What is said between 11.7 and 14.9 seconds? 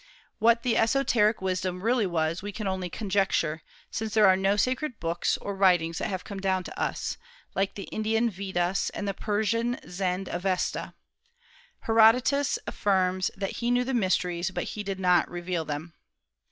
Herodotus affirms that he knew the mysteries, but he